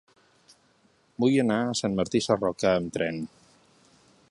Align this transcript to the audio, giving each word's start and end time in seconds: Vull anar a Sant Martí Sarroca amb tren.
Vull 1.25 1.37
anar 1.43 1.59
a 1.65 1.77
Sant 1.81 1.99
Martí 2.01 2.23
Sarroca 2.29 2.73
amb 2.79 2.97
tren. 2.99 3.21